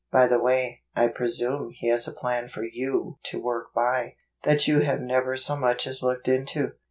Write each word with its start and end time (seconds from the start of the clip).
By 0.11 0.25
the 0.25 0.39
way, 0.39 0.81
I 0.95 1.09
presume 1.09 1.69
He 1.75 1.87
has 1.89 2.07
a 2.07 2.11
plan 2.11 2.49
for 2.49 2.63
you 2.63 3.19
to 3.25 3.39
work 3.39 3.71
by, 3.75 4.15
that 4.41 4.67
you 4.67 4.79
have 4.79 4.99
never 4.99 5.37
so 5.37 5.55
much 5.55 5.85
as 5.85 6.01
looked 6.01 6.27
into. 6.27 6.71